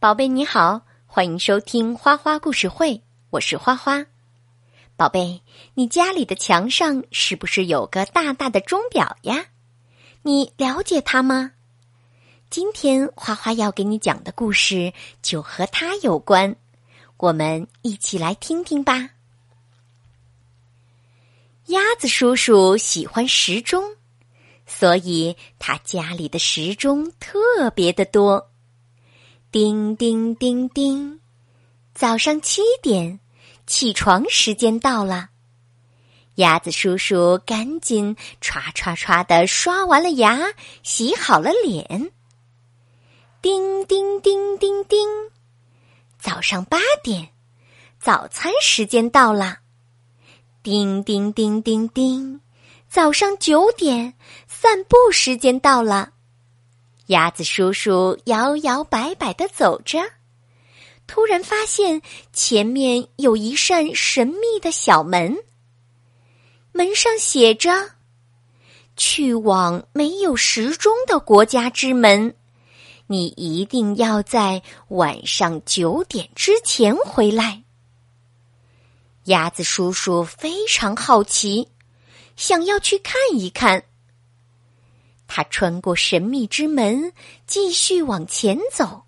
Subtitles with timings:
[0.00, 4.06] 宝贝你好，欢迎收听花花故事会，我是花花。
[4.96, 5.42] 宝贝，
[5.74, 9.46] 你家里的墙上是不是有个大大的钟表呀？
[10.22, 11.50] 你了解它吗？
[12.48, 16.54] 今天花花要给你讲的故事就和它有关，
[17.16, 19.10] 我们一起来听听吧。
[21.66, 23.96] 鸭子叔叔喜欢时钟。
[24.70, 28.47] 所以他家里的时钟特别的多，
[29.50, 31.20] 叮叮叮叮，
[31.94, 33.18] 早上七点，
[33.66, 35.30] 起床时间到了。
[36.34, 40.38] 鸭子叔叔赶紧唰唰唰的刷完了牙，
[40.82, 42.12] 洗好了脸。
[43.40, 45.08] 叮叮叮叮叮，
[46.18, 47.30] 早上八点，
[47.98, 49.60] 早餐时间到了。
[50.62, 52.42] 叮叮叮叮叮。
[52.86, 54.12] 早上九点，
[54.46, 56.12] 散步时间到了。
[57.08, 59.98] 鸭子叔叔摇摇摆摆的走着，
[61.06, 65.36] 突然发现前面有一扇神秘的小门。
[66.72, 67.92] 门上写着
[68.96, 72.34] ：“去往没有时钟的国家之门，
[73.06, 77.62] 你一定要在晚上九点之前回来。”
[79.24, 81.68] 鸭子叔叔非常好奇。
[82.36, 83.82] 想要去看一看。
[85.28, 87.12] 他穿过神秘之门，
[87.46, 89.04] 继续往前走。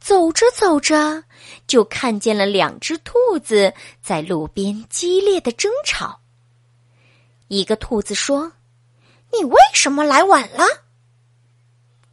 [0.00, 1.24] 走着走着，
[1.66, 6.20] 就看见了两只兔子在路边激烈的争吵。
[7.48, 8.52] 一个兔子说
[9.32, 10.64] ：“你为什么来晚了？”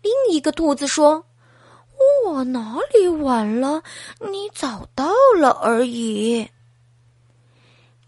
[0.02, 1.25] 另一个兔子说
[2.25, 3.83] ：“我哪里晚了？
[4.19, 6.49] 你早到了而已。”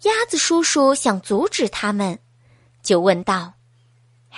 [0.03, 2.19] 鸭子叔叔想阻止他们，
[2.81, 3.53] 就问道：“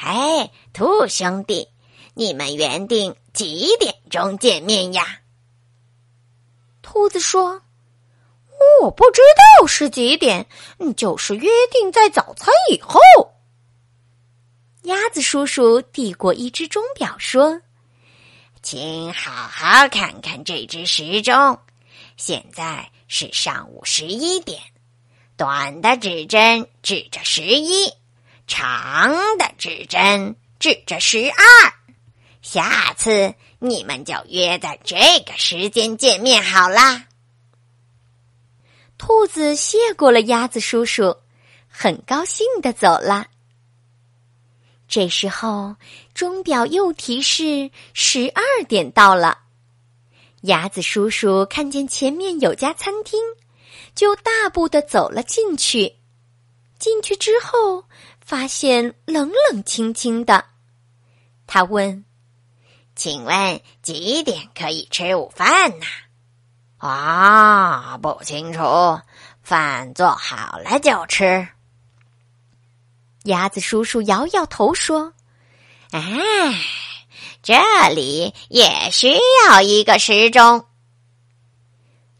[0.02, 1.68] 嘿，兔兄弟，
[2.14, 5.20] 你们原定几点钟见面呀？”
[6.82, 7.62] 兔子说
[8.82, 9.22] ：“我不知
[9.60, 10.48] 道是几点，
[10.96, 13.02] 就是约定在早餐以后。”
[14.84, 17.62] 鸭子叔叔递过一只钟表，说
[18.64, 21.60] ：“请好好看看这只时钟，
[22.16, 24.62] 现在是上午十一点。”
[25.36, 27.92] 短的指针指着十一，
[28.50, 31.74] 长的指针指着十二。
[32.42, 37.06] 下次你们就约在这个时间见面好啦。
[38.98, 41.16] 兔子谢过了鸭子叔叔，
[41.70, 43.28] 很高兴的走了。
[44.88, 45.76] 这时候
[46.14, 49.38] 钟表又提示十二点到了。
[50.42, 53.20] 鸭子叔叔看见前面有家餐厅。
[53.96, 55.96] 就大步的走了进去，
[56.78, 57.84] 进去之后
[58.30, 60.46] 发现冷冷清清的。
[61.48, 62.06] 他问
[62.96, 65.86] ：“请问几点可以吃午饭呢
[66.78, 69.02] ？”“啊，不清楚，
[69.42, 71.48] 饭做好了就吃。”
[73.26, 75.16] 鸭子叔叔摇摇头说
[75.90, 76.00] ：“哎，
[77.42, 77.56] 这
[77.96, 79.18] 里也需
[79.48, 80.68] 要一个时钟。”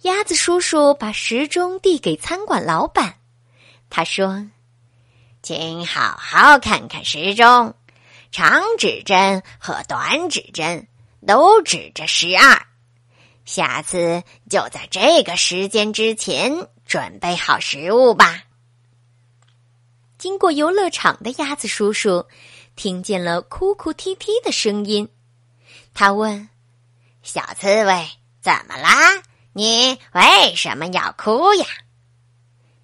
[0.02, 3.20] 鸭子叔叔把时钟递给餐馆老板，
[3.92, 4.48] 他说
[5.42, 7.74] ：“请好好看看时钟，
[8.32, 10.88] 长指针和短指针
[11.26, 12.66] 都指着十二。
[13.46, 18.44] 下次就在这个时间之前准备好食物吧。”
[20.20, 22.28] 经过游乐场的鸭子叔叔
[22.76, 25.08] 听见了哭哭啼啼的声音，
[25.94, 26.50] 他问
[27.24, 28.10] ：“小刺猬，
[28.42, 29.24] 怎么啦？”
[29.54, 31.66] 你为什么要哭呀？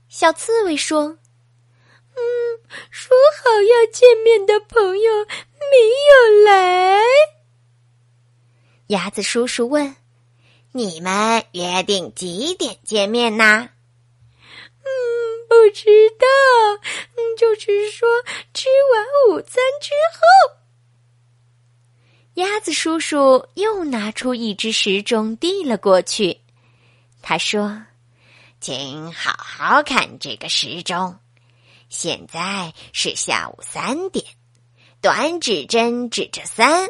[0.10, 1.18] 小刺猬说
[2.16, 2.22] ：“嗯，
[2.90, 5.78] 说好要见面的朋友没
[6.10, 7.02] 有来。”
[8.88, 9.96] 鸭子叔叔问
[10.74, 13.70] ：“你们约定几点见面呢
[14.86, 14.88] ？”“嗯，
[15.50, 16.26] 不知道，
[17.16, 18.08] 嗯，就是说
[18.54, 20.56] 吃完午餐之后。”
[22.36, 26.42] 鸭子叔叔又拿出一只时钟递了过去。
[27.22, 27.82] 他说
[28.60, 31.18] ：“请好好看这个时钟，
[31.90, 34.26] 现在是下午三点。
[35.02, 36.90] 短指针指着三，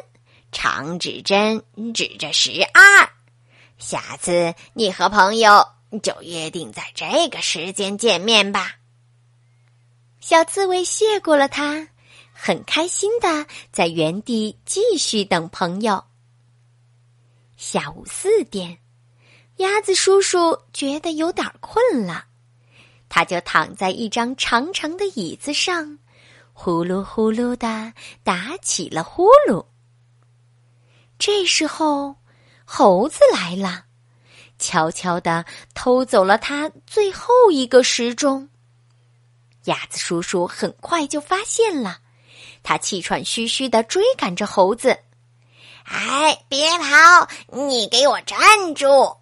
[0.52, 3.08] 长指针指着十二。
[3.78, 5.66] 下次你和朋友
[6.02, 8.76] 就约定在这个时间见面吧。”
[10.20, 11.88] 小刺猬谢过了他，
[12.32, 16.04] 很开心的在原地继续等朋友。
[17.56, 18.78] 下午四点。
[19.58, 22.26] 鸭子叔叔觉得有点困了，
[23.08, 25.98] 他就躺在一张长长的椅子上，
[26.52, 27.92] 呼噜呼噜的
[28.22, 29.66] 打起了呼噜。
[31.18, 32.16] 这时候，
[32.64, 33.84] 猴子来了，
[34.58, 35.44] 悄悄地
[35.74, 38.48] 偷走了他最后一个时钟。
[39.64, 41.98] 鸭子叔叔很快就发现了，
[42.62, 44.98] 他气喘吁吁地追赶着猴子。
[45.84, 47.28] 哎，别跑！
[47.52, 48.38] 你给我站
[48.74, 49.18] 住！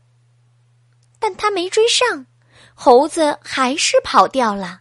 [1.18, 2.26] 但他没追上，
[2.74, 4.80] 猴子还是跑掉了。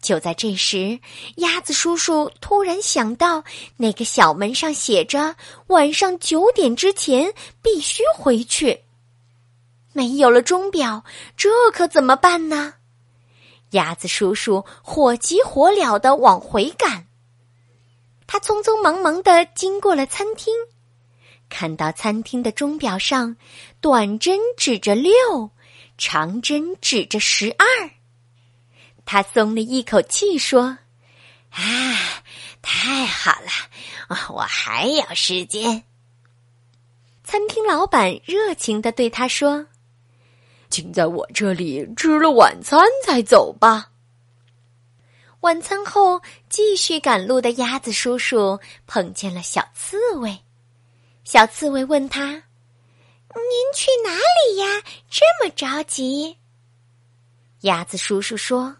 [0.00, 1.00] 就在这时，
[1.36, 3.42] 鸭子叔叔突然想到，
[3.76, 5.34] 那个小门上写着
[5.66, 8.84] “晚上九点之前必须回去”。
[9.92, 11.02] 没有了钟表，
[11.36, 12.74] 这可怎么办呢？
[13.70, 17.08] 鸭子叔叔火急火燎的往回赶。
[18.28, 20.54] 他匆匆忙忙的经过了餐厅，
[21.48, 23.36] 看到餐厅的钟表上，
[23.80, 25.50] 短针指着六，
[25.98, 27.90] 长针指着十二。
[29.04, 30.78] 他松了一口气，说
[31.50, 32.22] ：“啊，
[32.60, 33.48] 太好了，
[34.34, 35.84] 我还有时间。”
[37.22, 39.66] 餐厅老板热情的对他说
[40.70, 43.90] ：“请在我这里吃了晚餐再走吧。”
[45.40, 50.38] 晚餐后，继续赶路的鸭子叔叔碰见了小刺猬。
[51.22, 52.42] 小刺猬问他
[53.36, 54.82] ：“您去哪里呀？
[55.10, 56.38] 这么着急？”
[57.62, 58.76] 鸭子叔叔说：“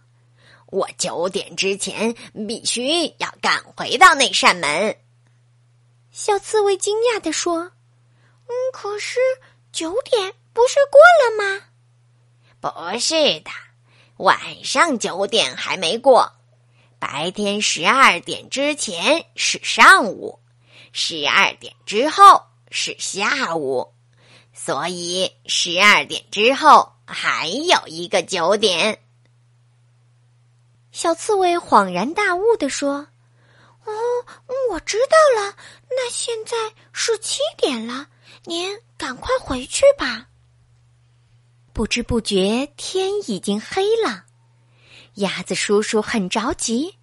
[0.66, 2.14] 我九点之前
[2.46, 4.96] 必须要赶回到那扇门。”
[6.12, 7.72] 小刺猬惊讶地说
[8.48, 9.18] ：“嗯，可是
[9.72, 11.64] 九点不是过了吗
[12.60, 13.50] ？”“不是的，
[14.16, 16.32] 晚上九点还没过。”
[16.98, 20.40] 白天十二点之前是上午，
[20.92, 23.92] 十二点之后是下午，
[24.58, 29.00] 所以十二点之后还有一个九点。
[30.90, 33.06] 小刺猬恍然大悟地说
[33.84, 33.92] ：“哦，
[34.70, 35.54] 我知道了，
[35.90, 36.56] 那现在
[36.92, 38.08] 是七点了，
[38.44, 40.26] 您赶快回去吧。”
[41.74, 44.24] 不知不觉，天已经黑了。
[45.16, 46.96] 鸭子叔叔很着急，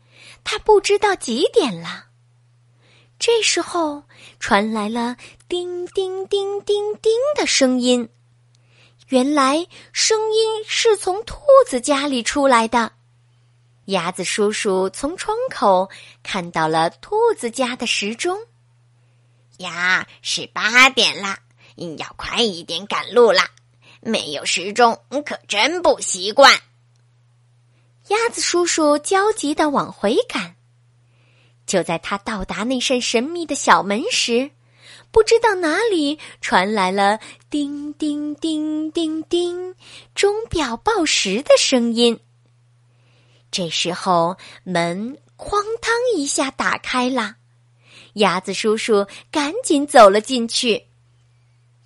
[0.44, 2.08] 他不知道几点了。
[3.26, 4.04] 这时候
[4.38, 5.16] 传来了
[5.48, 8.10] 叮叮叮叮叮的声音，
[9.08, 12.92] 原来声音是从兔子家里出来的。
[13.86, 15.90] 鸭子叔叔从窗口
[16.22, 18.38] 看到了兔子家的时钟，
[19.60, 21.38] 呀，是八点了，
[21.98, 23.50] 要快一点赶路啦！
[24.02, 26.60] 没有时钟可真不习惯。
[28.10, 30.58] 鸭子叔叔焦急的往回赶，
[31.66, 34.52] 就在他到达那扇神秘的小门时，
[35.12, 37.20] 不知道哪里传来了
[37.50, 39.76] 叮叮叮叮叮
[40.14, 42.20] 钟表报时的声音。
[43.52, 47.36] 这时候门哐当一下打开了，
[48.14, 50.88] 鸭子叔叔赶紧走了进去。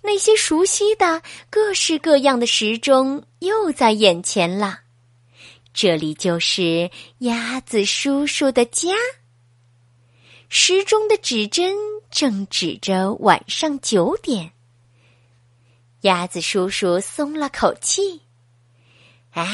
[0.00, 4.80] 那些熟悉的各式各样的时钟又在眼前了。
[5.74, 8.88] 这里就是鸭子叔叔的家。
[10.50, 11.76] 时钟的指针
[12.10, 14.52] 正指着晚上九点。
[16.00, 18.22] 鸭子叔叔松了口气，
[19.32, 19.44] 唉，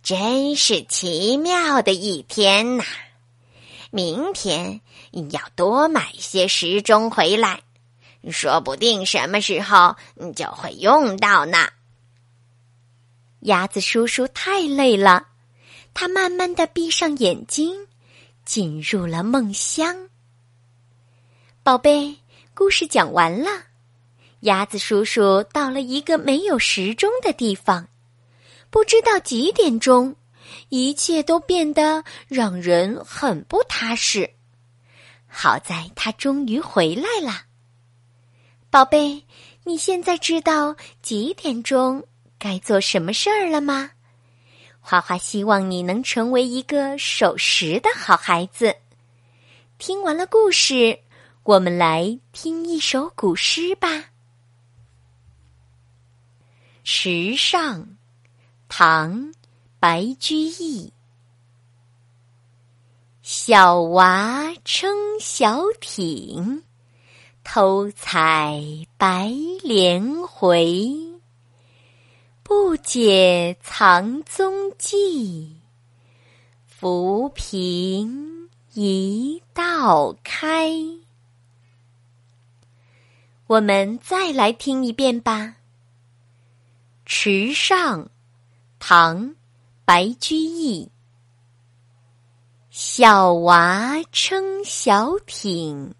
[0.00, 2.84] 真是奇妙的一天呐！
[3.90, 7.62] 明天你要多买些时钟回来，
[8.30, 11.68] 说不定什么时候你就会用到呢。
[13.40, 15.26] 鸭子叔叔太累了，
[15.94, 17.87] 他慢慢的闭上眼睛，
[18.48, 20.08] 进入了梦乡。
[21.62, 22.16] 宝贝，
[22.54, 23.50] 故事讲完了。
[24.40, 27.88] 鸭子叔叔到了一个没有时钟的地方，
[28.70, 30.16] 不知道几点钟，
[30.70, 34.30] 一切都变得让人很不踏实。
[35.26, 37.42] 好在他终于回来了。
[38.70, 39.24] 宝贝，
[39.64, 42.02] 你现在知道几点钟？
[42.38, 43.90] 该做什么事儿了吗？
[44.90, 48.74] 花花希望你能成为一个守时的好孩子。
[49.76, 51.00] 听完了故事，
[51.42, 53.88] 我们来听一首古诗吧。
[56.84, 57.82] 《池上》
[58.66, 59.12] 唐·
[59.78, 60.90] 白居易。
[63.20, 66.62] 小娃撑小艇，
[67.44, 68.58] 偷采
[68.96, 71.07] 白莲回。
[72.48, 75.54] 不解藏踪迹，
[76.64, 80.72] 浮萍一道开。
[83.46, 85.44] 我们再来听一遍吧。
[87.04, 88.04] 《池上》
[88.78, 89.26] 唐·
[89.84, 90.90] 白居易。
[92.70, 95.94] 小娃撑小艇，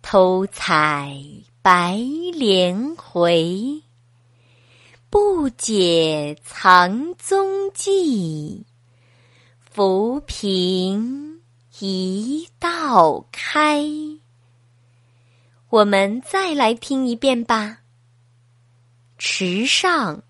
[0.00, 1.14] 偷采。
[1.60, 1.98] 白
[2.32, 3.82] 莲回。
[5.18, 8.66] 不解藏踪迹，
[9.58, 11.40] 浮萍
[11.78, 13.82] 一道开。
[15.70, 17.78] 我们再来听一遍吧。
[19.16, 20.22] 池上，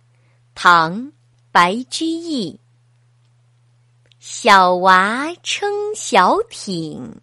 [0.54, 1.10] 唐，
[1.50, 2.60] 白居易。
[4.20, 7.20] 小娃撑小艇，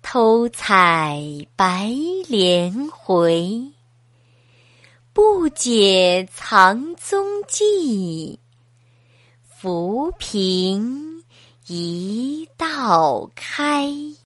[0.00, 1.20] 偷采
[1.56, 1.92] 白
[2.28, 3.72] 莲回。
[5.14, 8.38] 不解藏踪迹，
[9.44, 11.22] 浮萍
[11.66, 13.92] 一道开。